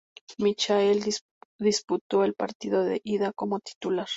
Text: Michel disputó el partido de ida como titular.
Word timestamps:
Michel 0.39 1.05
disputó 1.59 2.23
el 2.23 2.33
partido 2.33 2.83
de 2.83 3.01
ida 3.03 3.31
como 3.33 3.59
titular. 3.59 4.07